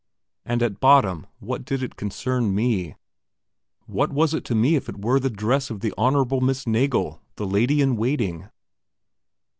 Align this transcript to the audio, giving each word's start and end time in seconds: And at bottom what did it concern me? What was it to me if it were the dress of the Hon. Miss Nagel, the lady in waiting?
And 0.45 0.63
at 0.63 0.79
bottom 0.79 1.27
what 1.37 1.63
did 1.63 1.83
it 1.83 1.95
concern 1.95 2.55
me? 2.55 2.95
What 3.85 4.11
was 4.11 4.33
it 4.33 4.43
to 4.45 4.55
me 4.55 4.75
if 4.75 4.89
it 4.89 4.99
were 5.05 5.19
the 5.19 5.29
dress 5.29 5.69
of 5.69 5.81
the 5.81 5.93
Hon. 5.95 6.39
Miss 6.43 6.65
Nagel, 6.65 7.21
the 7.35 7.45
lady 7.45 7.81
in 7.83 7.95
waiting? 7.95 8.49